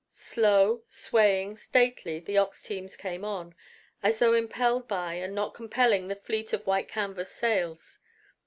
[0.09, 3.53] Slow, swaying, stately, the ox teams came on,
[4.01, 7.99] as though impelled by and not compelling the fleet of white canvas sails.